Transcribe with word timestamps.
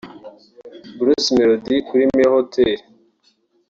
Bruce 0.97 1.29
Melody 1.37 1.77
kuri 1.87 2.03
Mirror 2.15 2.33
Hotel 2.37 2.77